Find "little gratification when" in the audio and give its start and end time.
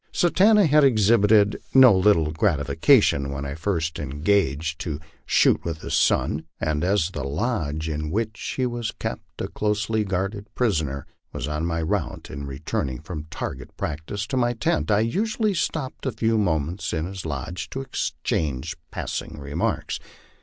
1.95-3.45